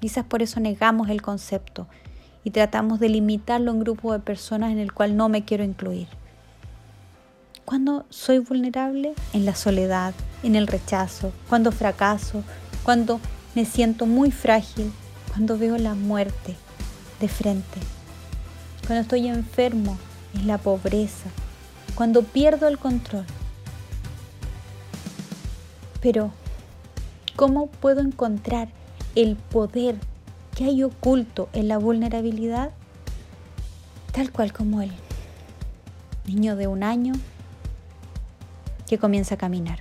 Quizás 0.00 0.24
por 0.24 0.42
eso 0.42 0.58
negamos 0.58 1.08
el 1.10 1.22
concepto 1.22 1.86
y 2.44 2.50
tratamos 2.50 2.98
de 2.98 3.08
limitarlo 3.08 3.70
a 3.70 3.74
un 3.74 3.80
grupo 3.80 4.12
de 4.12 4.18
personas 4.18 4.72
en 4.72 4.78
el 4.78 4.92
cual 4.92 5.16
no 5.16 5.28
me 5.28 5.44
quiero 5.44 5.62
incluir. 5.62 6.08
Cuando 7.64 8.04
soy 8.10 8.40
vulnerable? 8.40 9.14
En 9.32 9.46
la 9.46 9.54
soledad, 9.54 10.12
en 10.42 10.56
el 10.56 10.66
rechazo, 10.66 11.32
cuando 11.48 11.70
fracaso, 11.70 12.42
cuando 12.82 13.20
me 13.54 13.64
siento 13.64 14.06
muy 14.06 14.32
frágil, 14.32 14.92
cuando 15.28 15.56
veo 15.56 15.78
la 15.78 15.94
muerte 15.94 16.56
de 17.20 17.28
frente, 17.28 17.78
cuando 18.86 19.02
estoy 19.02 19.28
enfermo 19.28 19.96
en 20.34 20.48
la 20.48 20.58
pobreza, 20.58 21.30
cuando 21.94 22.24
pierdo 22.24 22.66
el 22.66 22.78
control. 22.78 23.24
Pero, 26.00 26.32
¿cómo 27.36 27.66
puedo 27.66 28.00
encontrar 28.00 28.68
el 29.14 29.36
poder 29.36 29.96
que 30.54 30.64
hay 30.64 30.82
oculto 30.82 31.48
en 31.52 31.68
la 31.68 31.78
vulnerabilidad? 31.78 32.70
Tal 34.12 34.30
cual 34.30 34.52
como 34.52 34.82
el 34.82 34.92
niño 36.26 36.56
de 36.56 36.66
un 36.66 36.82
año 36.82 37.14
que 38.86 38.98
comienza 38.98 39.36
a 39.36 39.38
caminar. 39.38 39.80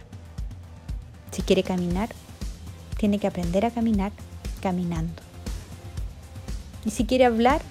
Si 1.31 1.41
quiere 1.41 1.63
caminar, 1.63 2.10
tiene 2.98 3.20
que 3.20 3.27
aprender 3.27 3.65
a 3.65 3.72
caminar 3.72 4.12
caminando. 4.62 5.22
Y 6.86 6.91
si 6.91 7.05
quiere 7.05 7.25
hablar, 7.25 7.62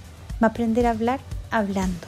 va 0.42 0.48
a 0.48 0.50
aprender 0.50 0.86
a 0.86 0.90
hablar 0.90 1.20
hablando. 1.50 2.06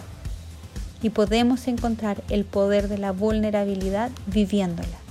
Y 1.03 1.11
podemos 1.11 1.67
encontrar 1.67 2.23
el 2.29 2.45
poder 2.45 2.89
de 2.89 2.99
la 2.99 3.13
vulnerabilidad 3.13 4.11
viviéndola. 4.27 5.02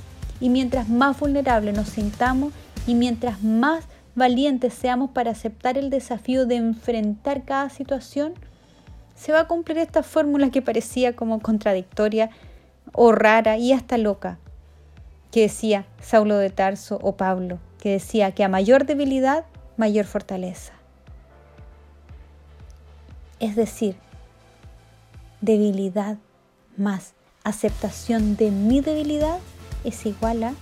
Y 0.41 0.49
mientras 0.49 0.89
más 0.89 1.17
vulnerables 1.17 1.73
nos 1.73 1.87
sintamos 1.87 2.51
y 2.85 2.95
mientras 2.95 3.41
más 3.41 3.85
valientes 4.15 4.73
seamos 4.73 5.11
para 5.11 5.31
aceptar 5.31 5.77
el 5.77 5.89
desafío 5.89 6.45
de 6.45 6.57
enfrentar 6.57 7.45
cada 7.45 7.69
situación, 7.69 8.33
se 9.15 9.31
va 9.31 9.41
a 9.41 9.47
cumplir 9.47 9.77
esta 9.77 10.03
fórmula 10.03 10.49
que 10.49 10.61
parecía 10.61 11.15
como 11.15 11.39
contradictoria 11.39 12.31
o 12.91 13.11
rara 13.11 13.57
y 13.57 13.71
hasta 13.71 13.97
loca, 13.97 14.39
que 15.31 15.41
decía 15.41 15.85
Saulo 16.01 16.37
de 16.37 16.49
Tarso 16.49 16.99
o 17.01 17.15
Pablo, 17.15 17.59
que 17.79 17.91
decía 17.91 18.31
que 18.31 18.43
a 18.43 18.49
mayor 18.49 18.85
debilidad, 18.85 19.45
mayor 19.77 20.05
fortaleza. 20.05 20.73
Es 23.39 23.55
decir, 23.55 23.95
debilidad 25.39 26.17
más 26.77 27.13
aceptación 27.43 28.35
de 28.35 28.51
mi 28.51 28.81
debilidad 28.81 29.39
es 29.83 30.05
igual 30.05 30.43
a 30.43 30.53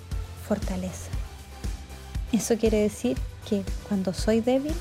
fortaleza. 0.47 1.09
Eso 2.31 2.57
quiere 2.57 2.77
decir 2.77 3.17
que 3.47 3.63
cuando 3.87 4.13
soy 4.13 4.41
débil, 4.41 4.73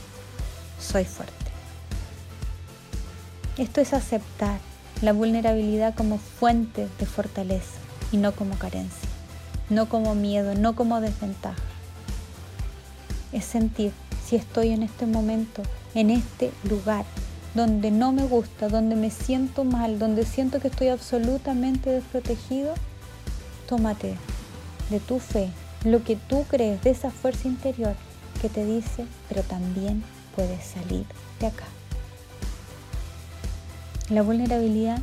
soy 0.80 1.04
fuerte. 1.04 1.34
Esto 3.56 3.80
es 3.80 3.92
aceptar 3.92 4.60
la 5.02 5.12
vulnerabilidad 5.12 5.94
como 5.94 6.18
fuente 6.18 6.88
de 6.98 7.06
fortaleza 7.06 7.78
y 8.12 8.16
no 8.16 8.32
como 8.32 8.56
carencia, 8.56 9.08
no 9.70 9.88
como 9.88 10.14
miedo, 10.14 10.54
no 10.54 10.76
como 10.76 11.00
desventaja. 11.00 11.62
Es 13.32 13.44
sentir 13.44 13.92
si 14.24 14.36
estoy 14.36 14.70
en 14.70 14.82
este 14.82 15.06
momento, 15.06 15.62
en 15.94 16.10
este 16.10 16.52
lugar, 16.68 17.04
donde 17.54 17.90
no 17.90 18.12
me 18.12 18.24
gusta, 18.24 18.68
donde 18.68 18.94
me 18.94 19.10
siento 19.10 19.64
mal, 19.64 19.98
donde 19.98 20.24
siento 20.24 20.60
que 20.60 20.68
estoy 20.68 20.88
absolutamente 20.88 21.90
desprotegido, 21.90 22.74
tómate 23.68 24.16
de 24.90 25.00
tu 25.00 25.18
fe, 25.18 25.50
lo 25.84 26.02
que 26.02 26.16
tú 26.16 26.44
crees, 26.48 26.82
de 26.82 26.90
esa 26.90 27.10
fuerza 27.10 27.46
interior 27.46 27.94
que 28.40 28.48
te 28.48 28.64
dice, 28.64 29.04
pero 29.28 29.42
también 29.42 30.02
puedes 30.34 30.64
salir 30.64 31.04
de 31.40 31.46
acá. 31.46 31.64
La 34.08 34.22
vulnerabilidad 34.22 34.98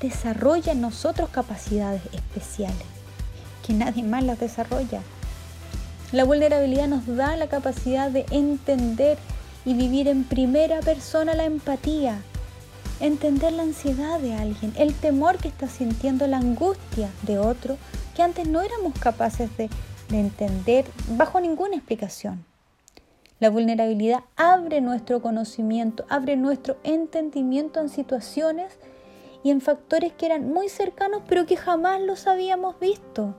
desarrolla 0.00 0.72
en 0.72 0.80
nosotros 0.80 1.28
capacidades 1.28 2.02
especiales 2.12 2.86
que 3.66 3.72
nadie 3.72 4.02
más 4.02 4.22
las 4.22 4.38
desarrolla. 4.38 5.00
La 6.12 6.24
vulnerabilidad 6.24 6.88
nos 6.88 7.06
da 7.06 7.36
la 7.36 7.48
capacidad 7.48 8.10
de 8.10 8.26
entender 8.30 9.18
y 9.64 9.74
vivir 9.74 10.08
en 10.08 10.24
primera 10.24 10.80
persona 10.80 11.34
la 11.34 11.44
empatía, 11.44 12.18
entender 13.00 13.52
la 13.52 13.62
ansiedad 13.62 14.20
de 14.20 14.34
alguien, 14.34 14.72
el 14.76 14.94
temor 14.94 15.38
que 15.38 15.48
está 15.48 15.68
sintiendo, 15.68 16.26
la 16.26 16.38
angustia 16.38 17.10
de 17.22 17.38
otro 17.38 17.76
que 18.14 18.22
antes 18.22 18.48
no 18.48 18.60
éramos 18.60 18.98
capaces 18.98 19.54
de, 19.56 19.68
de 20.08 20.20
entender 20.20 20.84
bajo 21.16 21.40
ninguna 21.40 21.76
explicación. 21.76 22.44
La 23.40 23.50
vulnerabilidad 23.50 24.20
abre 24.36 24.80
nuestro 24.80 25.20
conocimiento, 25.20 26.04
abre 26.08 26.36
nuestro 26.36 26.76
entendimiento 26.84 27.80
en 27.80 27.88
situaciones 27.88 28.78
y 29.42 29.50
en 29.50 29.60
factores 29.60 30.12
que 30.12 30.26
eran 30.26 30.52
muy 30.52 30.68
cercanos 30.68 31.22
pero 31.28 31.44
que 31.44 31.56
jamás 31.56 32.00
los 32.00 32.26
habíamos 32.26 32.78
visto. 32.78 33.34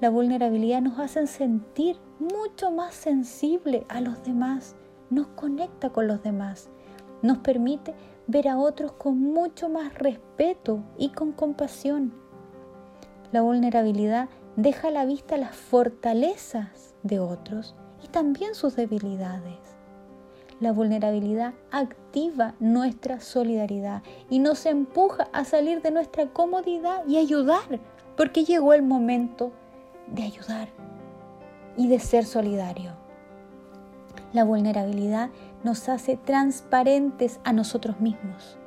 La 0.00 0.10
vulnerabilidad 0.10 0.80
nos 0.80 0.98
hace 0.98 1.26
sentir 1.26 1.96
mucho 2.18 2.70
más 2.70 2.94
sensible 2.94 3.84
a 3.88 4.00
los 4.00 4.24
demás, 4.24 4.74
nos 5.10 5.26
conecta 5.28 5.90
con 5.90 6.06
los 6.06 6.22
demás, 6.22 6.70
nos 7.20 7.38
permite 7.38 7.94
ver 8.32 8.48
a 8.48 8.56
otros 8.58 8.92
con 8.92 9.20
mucho 9.20 9.68
más 9.68 9.92
respeto 9.94 10.82
y 10.96 11.10
con 11.10 11.32
compasión. 11.32 12.14
La 13.30 13.42
vulnerabilidad 13.42 14.30
deja 14.56 14.88
a 14.88 14.90
la 14.90 15.04
vista 15.04 15.36
las 15.36 15.54
fortalezas 15.54 16.94
de 17.02 17.20
otros 17.20 17.76
y 18.02 18.08
también 18.08 18.54
sus 18.54 18.74
debilidades. 18.74 19.58
La 20.60 20.72
vulnerabilidad 20.72 21.52
activa 21.70 22.54
nuestra 22.58 23.20
solidaridad 23.20 24.02
y 24.30 24.38
nos 24.38 24.64
empuja 24.64 25.28
a 25.34 25.44
salir 25.44 25.82
de 25.82 25.90
nuestra 25.90 26.28
comodidad 26.28 27.06
y 27.06 27.18
ayudar, 27.18 27.80
porque 28.16 28.44
llegó 28.44 28.72
el 28.72 28.82
momento 28.82 29.52
de 30.06 30.22
ayudar 30.22 30.68
y 31.76 31.88
de 31.88 31.98
ser 31.98 32.24
solidario. 32.24 32.92
La 34.32 34.44
vulnerabilidad 34.44 35.30
nos 35.64 35.88
hace 35.88 36.16
transparentes 36.16 37.40
a 37.44 37.52
nosotros 37.52 38.00
mismos. 38.00 38.58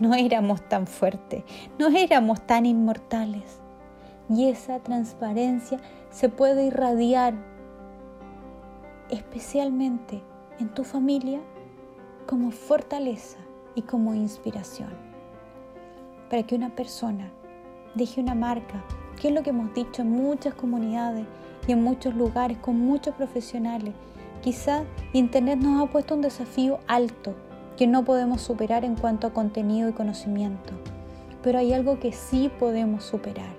No 0.00 0.14
éramos 0.14 0.60
tan 0.68 0.86
fuertes, 0.86 1.44
no 1.78 1.88
éramos 1.88 2.46
tan 2.46 2.66
inmortales. 2.66 3.60
Y 4.28 4.48
esa 4.48 4.80
transparencia 4.80 5.78
se 6.10 6.28
puede 6.28 6.66
irradiar 6.66 7.34
especialmente 9.08 10.22
en 10.58 10.68
tu 10.68 10.84
familia 10.84 11.40
como 12.26 12.50
fortaleza 12.50 13.38
y 13.74 13.82
como 13.82 14.14
inspiración. 14.14 14.90
Para 16.28 16.42
que 16.42 16.56
una 16.56 16.74
persona 16.74 17.30
deje 17.94 18.20
una 18.20 18.34
marca, 18.34 18.84
que 19.20 19.28
es 19.28 19.34
lo 19.34 19.42
que 19.42 19.50
hemos 19.50 19.72
dicho 19.74 20.02
en 20.02 20.10
muchas 20.10 20.54
comunidades 20.54 21.26
y 21.68 21.72
en 21.72 21.82
muchos 21.82 22.14
lugares 22.14 22.58
con 22.58 22.78
muchos 22.78 23.14
profesionales, 23.14 23.94
quizás 24.42 24.84
Internet 25.12 25.58
nos 25.58 25.82
ha 25.82 25.90
puesto 25.90 26.14
un 26.14 26.22
desafío 26.22 26.78
alto 26.86 27.34
que 27.76 27.86
no 27.86 28.04
podemos 28.04 28.40
superar 28.40 28.84
en 28.84 28.96
cuanto 28.96 29.26
a 29.26 29.32
contenido 29.32 29.88
y 29.88 29.92
conocimiento. 29.92 30.72
Pero 31.42 31.58
hay 31.58 31.72
algo 31.72 32.00
que 32.00 32.12
sí 32.12 32.50
podemos 32.58 33.04
superar. 33.04 33.54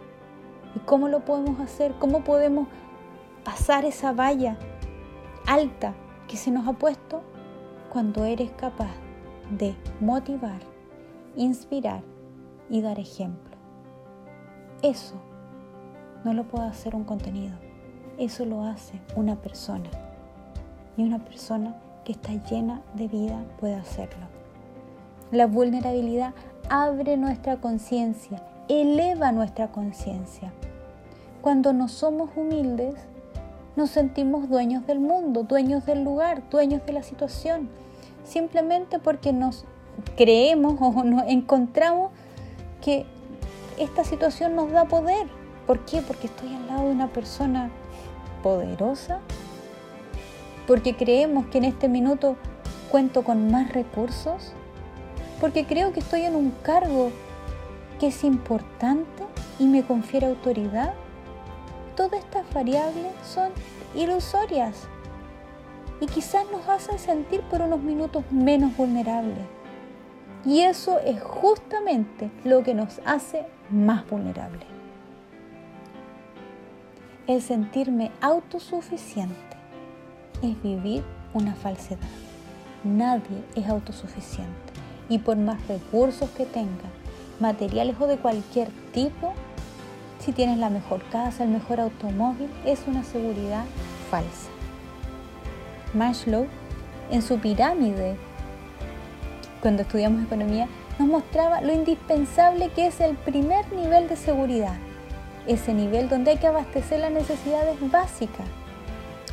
¿Y 0.75 0.79
cómo 0.79 1.07
lo 1.07 1.24
podemos 1.25 1.60
hacer? 1.60 1.93
¿Cómo 2.00 2.24
podemos 2.24 2.67
pasar 3.43 3.86
esa 3.86 4.12
valla 4.12 4.57
alta 5.48 5.93
que 6.27 6.36
se 6.36 6.51
nos 6.51 6.67
ha 6.67 6.74
puesto 6.74 7.21
cuando 7.89 8.25
eres 8.25 8.52
capaz 8.52 8.91
de 9.49 9.75
motivar, 9.99 10.60
inspirar 11.36 12.04
y 12.69 12.82
dar 12.82 12.99
ejemplo. 12.99 13.56
Eso 14.84 15.15
no 16.23 16.34
lo 16.34 16.43
puede 16.43 16.67
hacer 16.67 16.95
un 16.95 17.06
contenido, 17.06 17.58
eso 18.17 18.45
lo 18.45 18.63
hace 18.63 19.02
una 19.15 19.38
persona. 19.41 19.89
Y 20.97 21.03
una 21.03 21.19
persona 21.19 21.75
que 22.03 22.12
está 22.13 22.33
llena 22.49 22.81
de 22.95 23.07
vida 23.07 23.43
puede 23.60 23.75
hacerlo. 23.75 24.25
La 25.31 25.45
vulnerabilidad 25.45 26.33
abre 26.69 27.17
nuestra 27.17 27.57
conciencia, 27.57 28.41
eleva 28.67 29.31
nuestra 29.31 29.71
conciencia. 29.71 30.51
Cuando 31.41 31.71
no 31.71 31.88
somos 31.88 32.31
humildes, 32.36 32.95
nos 33.75 33.91
sentimos 33.91 34.49
dueños 34.49 34.88
del 34.88 34.99
mundo, 34.99 35.43
dueños 35.43 35.86
del 35.86 36.03
lugar, 36.03 36.49
dueños 36.49 36.86
de 36.86 36.93
la 36.93 37.03
situación, 37.03 37.69
simplemente 38.23 38.99
porque 38.99 39.33
nos 39.33 39.65
creemos 40.15 40.77
o 40.79 41.03
nos 41.03 41.23
encontramos 41.27 42.12
que 42.81 43.05
esta 43.77 44.03
situación 44.03 44.55
nos 44.55 44.71
da 44.71 44.86
poder. 44.86 45.27
¿Por 45.67 45.86
qué? 45.86 46.01
Porque 46.01 46.27
estoy 46.27 46.55
al 46.55 46.67
lado 46.67 46.86
de 46.86 46.91
una 46.91 47.07
persona 47.07 47.69
poderosa, 48.41 49.19
porque 50.67 50.95
creemos 50.95 51.47
que 51.47 51.58
en 51.58 51.65
este 51.65 51.88
minuto 51.88 52.36
cuento 52.91 53.23
con 53.23 53.49
más 53.49 53.71
recursos, 53.73 54.53
porque 55.39 55.65
creo 55.65 55.93
que 55.93 56.01
estoy 56.01 56.21
en 56.21 56.36
un 56.36 56.51
cargo 56.62 57.12
que 57.99 58.08
es 58.08 58.23
importante 58.23 59.23
y 59.58 59.65
me 59.65 59.84
confiere 59.84 60.27
autoridad 60.27 60.93
todas 61.97 62.23
estas 62.23 62.45
variables 62.53 63.12
son 63.25 63.49
ilusorias 63.95 64.88
y 65.99 66.06
quizás 66.06 66.45
nos 66.51 66.69
hacen 66.69 66.99
sentir 66.99 67.41
por 67.41 67.62
unos 67.62 67.82
minutos 67.82 68.23
menos 68.32 68.77
vulnerables. 68.77 69.45
Y 70.45 70.62
eso 70.62 70.99
es 70.99 71.21
justamente 71.21 72.30
lo 72.45 72.62
que 72.62 72.75
nos 72.75 73.01
hace 73.03 73.47
más 73.71 74.08
vulnerables. 74.08 74.67
El 77.25 77.41
sentirme 77.41 78.12
autosuficiente 78.21 79.46
es 80.41 80.62
vivir 80.62 81.04
una 81.34 81.56
falsedad. 81.56 82.00
Nadie 82.84 83.43
es 83.56 83.67
autosuficiente 83.67 84.73
y 85.10 85.19
por 85.19 85.38
más 85.38 85.65
recursos 85.67 86.30
que 86.32 86.45
tenga, 86.45 86.89
materiales 87.39 87.95
o 88.00 88.08
de 88.08 88.17
cualquier 88.17 88.69
tipo, 88.93 89.34
si 90.19 90.32
tienes 90.32 90.58
la 90.58 90.69
mejor 90.69 91.04
casa, 91.10 91.43
el 91.43 91.50
mejor 91.50 91.80
automóvil, 91.80 92.50
es 92.65 92.84
una 92.88 93.04
seguridad 93.04 93.65
falsa. 94.10 94.50
Maslow, 95.93 96.47
en 97.12 97.21
su 97.21 97.39
pirámide, 97.39 98.17
cuando 99.62 99.84
estudiamos 99.84 100.23
economía, 100.23 100.67
nos 101.00 101.08
mostraba 101.08 101.62
lo 101.62 101.73
indispensable 101.73 102.69
que 102.69 102.88
es 102.88 103.00
el 103.00 103.15
primer 103.15 103.71
nivel 103.71 104.10
de 104.10 104.15
seguridad, 104.15 104.76
ese 105.45 105.73
nivel 105.73 106.10
donde 106.10 106.32
hay 106.32 106.38
que 106.38 106.47
abastecer 106.47 107.00
las 107.00 107.12
necesidades 107.12 107.76
básicas, 107.91 108.47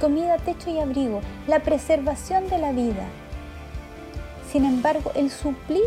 comida, 0.00 0.36
techo 0.38 0.70
y 0.70 0.78
abrigo, 0.78 1.20
la 1.46 1.60
preservación 1.60 2.48
de 2.48 2.58
la 2.58 2.72
vida. 2.72 3.06
Sin 4.50 4.64
embargo, 4.64 5.12
el 5.14 5.30
suplir 5.30 5.84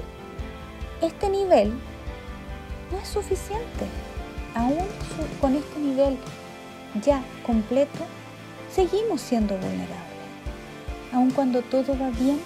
este 1.02 1.30
nivel 1.30 1.72
no 2.91 3.00
es 3.00 3.08
suficiente 3.08 3.86
aún 4.58 4.86
con 5.39 5.56
este 5.56 5.80
nivel 5.80 6.17
ya 7.02 7.22
completo, 7.46 8.00
seguimos 8.74 9.22
siendo 9.22 9.56
vulnerables. 9.56 9.98
Aun 11.13 11.32
cuando 11.32 11.62
todo 11.62 11.98
va 11.98 12.10
bien, 12.10 12.39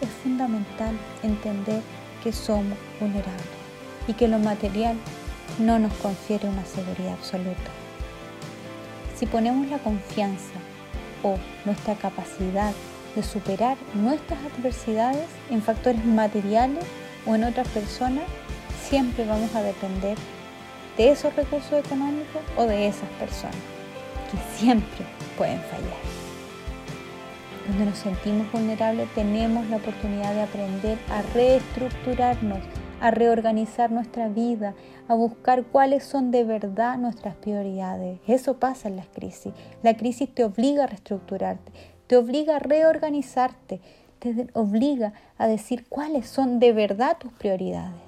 es 0.00 0.08
fundamental 0.22 0.96
entender 1.22 1.80
que 2.22 2.32
somos 2.32 2.76
vulnerables 3.00 3.46
y 4.08 4.14
que 4.14 4.28
lo 4.28 4.38
material 4.38 4.96
no 5.58 5.78
nos 5.78 5.92
confiere 5.94 6.48
una 6.48 6.64
seguridad 6.64 7.12
absoluta. 7.12 7.70
Si 9.16 9.26
ponemos 9.26 9.68
la 9.68 9.78
confianza 9.78 10.54
o 11.22 11.36
nuestra 11.64 11.94
capacidad 11.94 12.72
de 13.14 13.22
superar 13.22 13.76
nuestras 13.94 14.38
adversidades 14.56 15.26
en 15.50 15.62
factores 15.62 16.04
materiales 16.04 16.84
o 17.26 17.34
en 17.34 17.44
otras 17.44 17.68
personas, 17.68 18.24
siempre 18.88 19.24
vamos 19.26 19.54
a 19.54 19.62
depender 19.62 20.16
de 20.96 21.10
esos 21.10 21.34
recursos 21.34 21.72
económicos 21.72 22.42
o 22.56 22.64
de 22.64 22.86
esas 22.86 23.08
personas, 23.20 23.56
que 24.30 24.58
siempre 24.58 25.04
pueden 25.36 25.60
fallar. 25.60 26.02
Donde 27.68 27.86
nos 27.86 27.98
sentimos 27.98 28.50
vulnerables 28.50 29.08
tenemos 29.14 29.66
la 29.68 29.76
oportunidad 29.76 30.34
de 30.34 30.42
aprender 30.42 30.98
a 31.10 31.22
reestructurarnos, 31.34 32.58
a 33.02 33.10
reorganizar 33.10 33.90
nuestra 33.90 34.28
vida, 34.28 34.76
a 35.08 35.14
buscar 35.14 35.64
cuáles 35.64 36.04
son 36.04 36.30
de 36.30 36.44
verdad 36.44 36.96
nuestras 36.98 37.34
prioridades. 37.34 38.20
Eso 38.28 38.60
pasa 38.60 38.86
en 38.86 38.94
las 38.94 39.08
crisis. 39.08 39.52
La 39.82 39.96
crisis 39.96 40.32
te 40.32 40.44
obliga 40.44 40.84
a 40.84 40.86
reestructurarte, 40.86 41.72
te 42.06 42.16
obliga 42.16 42.56
a 42.56 42.58
reorganizarte, 42.60 43.80
te 44.20 44.46
obliga 44.52 45.14
a 45.36 45.48
decir 45.48 45.84
cuáles 45.88 46.28
son 46.28 46.60
de 46.60 46.72
verdad 46.72 47.16
tus 47.18 47.32
prioridades. 47.32 48.00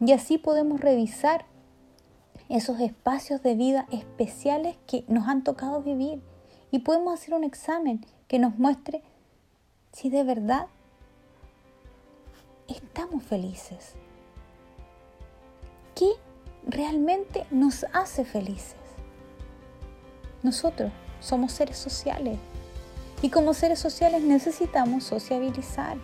Y 0.00 0.12
así 0.12 0.38
podemos 0.38 0.80
revisar 0.80 1.44
esos 2.48 2.80
espacios 2.80 3.42
de 3.42 3.54
vida 3.54 3.86
especiales 3.92 4.78
que 4.86 5.04
nos 5.08 5.28
han 5.28 5.44
tocado 5.44 5.82
vivir 5.82 6.22
y 6.70 6.78
podemos 6.78 7.12
hacer 7.12 7.34
un 7.34 7.44
examen 7.44 8.00
que 8.28 8.38
nos 8.38 8.58
muestre 8.58 9.02
si 9.92 10.08
de 10.08 10.24
verdad 10.24 10.68
estamos 12.92 13.22
felices. 13.22 13.94
¿Qué 15.94 16.10
realmente 16.66 17.46
nos 17.52 17.86
hace 17.92 18.24
felices? 18.24 18.74
Nosotros 20.42 20.90
somos 21.20 21.52
seres 21.52 21.78
sociales 21.78 22.36
y 23.22 23.30
como 23.30 23.54
seres 23.54 23.78
sociales 23.78 24.22
necesitamos 24.22 25.04
sociabilizar 25.04 25.98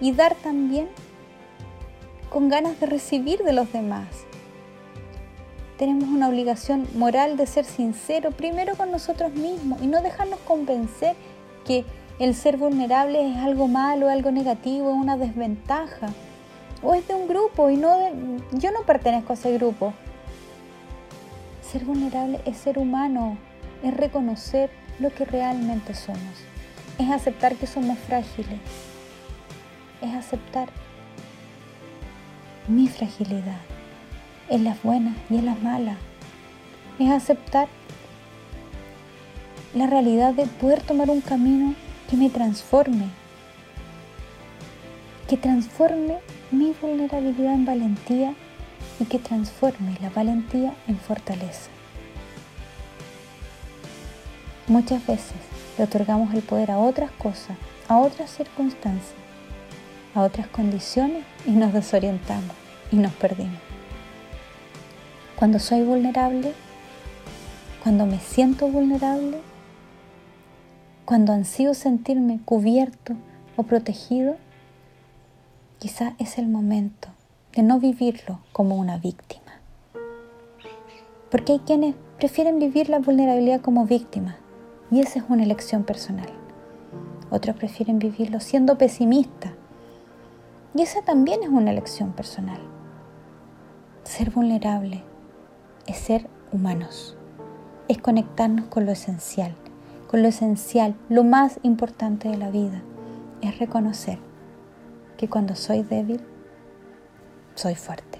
y 0.00 0.12
dar 0.12 0.36
también 0.36 0.88
con 2.30 2.48
ganas 2.48 2.78
de 2.78 2.86
recibir 2.86 3.42
de 3.42 3.52
los 3.52 3.72
demás. 3.72 4.06
Tenemos 5.78 6.08
una 6.08 6.28
obligación 6.28 6.86
moral 6.94 7.36
de 7.36 7.48
ser 7.48 7.64
sincero 7.64 8.30
primero 8.30 8.76
con 8.76 8.92
nosotros 8.92 9.32
mismos 9.32 9.82
y 9.82 9.88
no 9.88 10.00
dejarnos 10.00 10.38
convencer 10.46 11.16
que 11.64 11.84
el 12.18 12.34
ser 12.34 12.56
vulnerable 12.56 13.30
es 13.30 13.36
algo 13.38 13.68
malo, 13.68 14.08
algo 14.08 14.30
negativo, 14.30 14.90
una 14.90 15.16
desventaja. 15.16 16.08
O 16.82 16.94
es 16.94 17.06
de 17.08 17.14
un 17.14 17.28
grupo 17.28 17.68
y 17.70 17.76
no 17.76 17.98
de... 17.98 18.12
Yo 18.52 18.70
no 18.70 18.82
pertenezco 18.82 19.32
a 19.32 19.36
ese 19.36 19.52
grupo. 19.54 19.92
Ser 21.60 21.84
vulnerable 21.84 22.40
es 22.46 22.56
ser 22.56 22.78
humano, 22.78 23.36
es 23.82 23.94
reconocer 23.94 24.70
lo 24.98 25.12
que 25.12 25.24
realmente 25.24 25.94
somos, 25.94 26.20
es 26.98 27.10
aceptar 27.10 27.56
que 27.56 27.66
somos 27.66 27.98
frágiles, 27.98 28.60
es 30.00 30.14
aceptar 30.14 30.68
mi 32.68 32.88
fragilidad 32.88 33.60
en 34.48 34.64
las 34.64 34.82
buenas 34.82 35.16
y 35.28 35.36
en 35.36 35.46
las 35.46 35.60
malas, 35.60 35.98
es 36.98 37.10
aceptar 37.10 37.68
la 39.74 39.86
realidad 39.86 40.32
de 40.32 40.46
poder 40.46 40.80
tomar 40.82 41.10
un 41.10 41.20
camino 41.20 41.74
que 42.08 42.16
me 42.16 42.30
transforme, 42.30 43.08
que 45.28 45.36
transforme 45.36 46.18
mi 46.50 46.72
vulnerabilidad 46.80 47.54
en 47.54 47.64
valentía 47.64 48.34
y 49.00 49.04
que 49.04 49.18
transforme 49.18 49.96
la 50.00 50.10
valentía 50.10 50.74
en 50.86 50.98
fortaleza. 50.98 51.70
Muchas 54.68 55.06
veces 55.06 55.36
le 55.78 55.84
otorgamos 55.84 56.32
el 56.34 56.42
poder 56.42 56.70
a 56.70 56.78
otras 56.78 57.10
cosas, 57.12 57.56
a 57.88 57.98
otras 57.98 58.30
circunstancias, 58.30 59.14
a 60.14 60.22
otras 60.22 60.48
condiciones 60.48 61.24
y 61.46 61.50
nos 61.50 61.72
desorientamos 61.72 62.54
y 62.90 62.96
nos 62.96 63.12
perdimos. 63.12 63.60
Cuando 65.36 65.58
soy 65.58 65.82
vulnerable, 65.82 66.52
cuando 67.82 68.06
me 68.06 68.18
siento 68.18 68.68
vulnerable, 68.68 69.38
cuando 71.06 71.32
ansío 71.32 71.72
sentirme 71.72 72.40
cubierto 72.44 73.14
o 73.54 73.62
protegido, 73.62 74.34
quizá 75.78 76.14
es 76.18 76.36
el 76.36 76.48
momento 76.48 77.08
de 77.54 77.62
no 77.62 77.78
vivirlo 77.78 78.40
como 78.52 78.74
una 78.74 78.98
víctima. 78.98 79.60
Porque 81.30 81.52
hay 81.52 81.58
quienes 81.60 81.94
prefieren 82.18 82.58
vivir 82.58 82.88
la 82.88 82.98
vulnerabilidad 82.98 83.60
como 83.60 83.86
víctima 83.86 84.36
y 84.90 84.98
esa 84.98 85.20
es 85.20 85.24
una 85.28 85.44
elección 85.44 85.84
personal. 85.84 86.28
Otros 87.30 87.54
prefieren 87.54 88.00
vivirlo 88.00 88.40
siendo 88.40 88.76
pesimista 88.76 89.54
y 90.74 90.82
esa 90.82 91.02
también 91.02 91.44
es 91.44 91.50
una 91.50 91.70
elección 91.70 92.14
personal. 92.14 92.60
Ser 94.02 94.30
vulnerable 94.32 95.04
es 95.86 95.98
ser 95.98 96.26
humanos, 96.50 97.16
es 97.86 97.98
conectarnos 97.98 98.66
con 98.66 98.86
lo 98.86 98.90
esencial 98.90 99.54
con 100.08 100.22
lo 100.22 100.28
esencial, 100.28 100.94
lo 101.08 101.24
más 101.24 101.58
importante 101.62 102.28
de 102.28 102.36
la 102.36 102.50
vida, 102.50 102.82
es 103.40 103.58
reconocer 103.58 104.18
que 105.16 105.28
cuando 105.28 105.54
soy 105.54 105.82
débil, 105.82 106.20
soy 107.54 107.74
fuerte. 107.74 108.18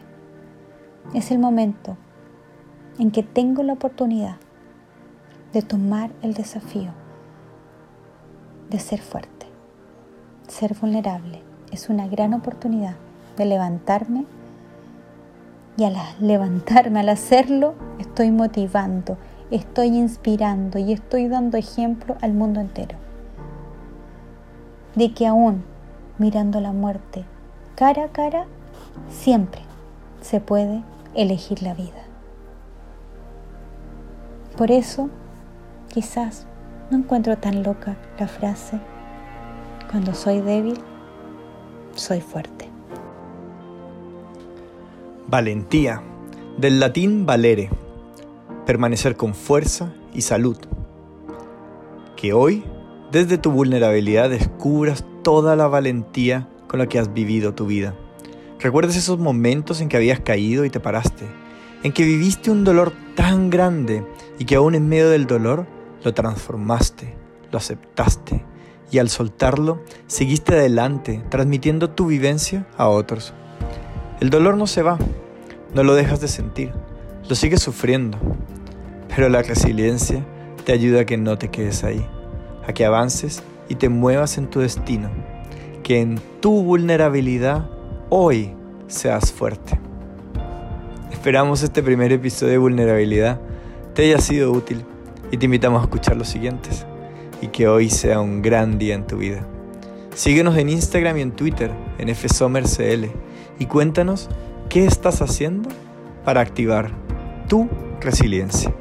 Es 1.14 1.31
el 1.31 1.38
momento 1.38 1.96
en 2.99 3.11
que 3.11 3.22
tengo 3.22 3.62
la 3.62 3.75
oportunidad 3.75 4.37
de 5.53 5.62
tomar 5.62 6.11
el 6.22 6.35
desafío 6.35 6.90
de 8.70 8.79
ser 8.79 9.01
fuerte. 9.01 9.46
Ser 10.49 10.75
vulnerable 10.75 11.42
es 11.70 11.88
una 11.88 12.09
gran 12.09 12.35
oportunidad 12.35 12.96
de 13.37 13.44
levantarme 13.44 14.27
y 15.77 15.85
al 15.85 15.96
levantarme, 16.20 17.01
al 17.01 17.09
hacerlo, 17.11 17.75
estoy 17.99 18.31
motivando, 18.31 19.18
estoy 19.51 19.89
inspirando 19.89 20.79
y 20.79 20.93
estoy 20.93 21.29
dando 21.29 21.57
ejemplo 21.57 22.17
al 22.21 22.33
mundo 22.33 22.61
entero. 22.61 22.97
De 24.95 25.13
que 25.13 25.27
aún 25.27 25.65
mirando 26.19 26.61
la 26.61 26.73
muerte 26.73 27.25
cara 27.75 28.05
a 28.05 28.09
cara, 28.09 28.47
siempre 29.11 29.61
se 30.23 30.41
puede 30.41 30.83
elegir 31.15 31.63
la 31.63 31.75
vida. 31.75 32.03
Por 34.57 34.71
eso, 34.71 35.11
quizás 35.93 36.47
no 36.91 36.99
encuentro 36.99 37.37
tan 37.37 37.63
loca 37.63 37.97
la 38.19 38.27
frase, 38.27 38.81
cuando 39.91 40.15
soy 40.15 40.41
débil, 40.41 40.79
soy 41.95 42.21
fuerte. 42.21 42.69
Valentía, 45.29 46.03
del 46.57 46.81
latín 46.81 47.27
valere 47.27 47.69
permanecer 48.67 49.17
con 49.17 49.35
fuerza 49.35 49.95
y 50.13 50.23
salud. 50.23 50.59
Que 52.17 52.33
hoy, 52.33 52.65
desde 53.13 53.39
tu 53.39 53.53
vulnerabilidad, 53.53 54.29
descubras 54.29 55.05
toda 55.23 55.57
la 55.57 55.69
valentía 55.69 56.49
con 56.67 56.81
la 56.81 56.89
que 56.89 56.99
has 56.99 57.15
vivido 57.15 57.55
tu 57.55 57.67
vida. 57.67 57.95
Recuerdes 58.59 58.97
esos 58.97 59.19
momentos 59.19 59.81
en 59.81 59.89
que 59.89 59.97
habías 59.97 60.21
caído 60.21 60.65
y 60.65 60.71
te 60.71 60.81
paraste, 60.81 61.25
en 61.83 61.93
que 61.93 62.05
viviste 62.05 62.51
un 62.51 62.65
dolor 62.65 62.93
tan 63.15 63.51
grande 63.51 64.05
y 64.39 64.45
que 64.45 64.57
aún 64.57 64.75
en 64.75 64.89
medio 64.89 65.09
del 65.11 65.27
dolor 65.27 65.67
lo 66.03 66.13
transformaste, 66.15 67.15
lo 67.53 67.59
aceptaste 67.59 68.45
y 68.91 68.99
al 68.99 69.09
soltarlo 69.09 69.83
seguiste 70.07 70.55
adelante 70.55 71.23
transmitiendo 71.29 71.91
tu 71.91 72.07
vivencia 72.07 72.67
a 72.77 72.89
otros. 72.89 73.35
El 74.21 74.31
dolor 74.31 74.57
no 74.57 74.67
se 74.67 74.83
va, 74.83 74.99
no 75.75 75.83
lo 75.83 75.95
dejas 75.95 76.21
de 76.21 76.29
sentir, 76.29 76.73
lo 77.29 77.35
sigues 77.35 77.63
sufriendo, 77.63 78.19
pero 79.17 79.31
la 79.31 79.41
resiliencia 79.41 80.23
te 80.67 80.73
ayuda 80.73 81.01
a 81.01 81.07
que 81.07 81.17
no 81.17 81.39
te 81.39 81.49
quedes 81.49 81.85
ahí, 81.85 82.05
a 82.67 82.75
que 82.75 82.85
avances 82.85 83.43
y 83.67 83.77
te 83.77 83.89
muevas 83.89 84.37
en 84.37 84.49
tu 84.49 84.61
destino, 84.61 85.09
que 85.83 86.03
en 86.03 86.21
tu 86.43 86.63
vulnerabilidad 86.63 87.67
hoy 88.11 88.53
seas 88.89 89.33
fuerte. 89.33 89.81
Esperamos 91.11 91.63
este 91.63 91.83
primer 91.83 92.13
episodio 92.13 92.53
de 92.53 92.59
vulnerabilidad 92.59 93.41
te 93.95 94.05
haya 94.05 94.19
sido 94.19 94.53
útil 94.53 94.85
y 95.31 95.39
te 95.39 95.47
invitamos 95.47 95.81
a 95.81 95.85
escuchar 95.85 96.19
los 96.19 96.29
siguientes 96.29 96.85
y 97.41 97.47
que 97.49 97.69
hoy 97.69 97.89
sea 97.89 98.21
un 98.21 98.43
gran 98.43 98.77
día 98.77 98.95
en 98.95 99.07
tu 99.07 99.17
vida. 99.17 99.47
Síguenos 100.15 100.59
en 100.59 100.69
Instagram 100.69 101.17
y 101.17 101.23
en 101.23 101.33
Twitter 101.33 101.71
en 101.97 102.15
FSommerCL 102.15 103.07
y 103.59 103.65
cuéntanos 103.65 104.29
qué 104.69 104.85
estás 104.85 105.23
haciendo 105.23 105.71
para 106.23 106.43
activar 106.43 106.91
tu 107.49 107.67
resiliencia. 108.03 108.75